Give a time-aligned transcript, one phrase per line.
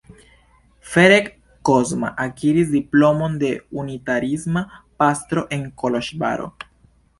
[0.93, 1.27] Ferenc
[1.69, 3.53] Kozma akiris diplomon de
[3.83, 4.67] unitariisma
[5.05, 6.53] pastro en Koloĵvaro.